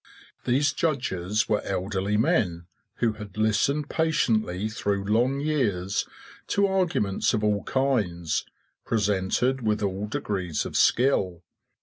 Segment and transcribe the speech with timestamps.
[0.45, 2.65] These judges were elderly men,
[2.95, 6.07] who had listened patiently through long years
[6.47, 8.43] to arguments of all kinds,
[8.83, 11.43] presented with all degrees of skill.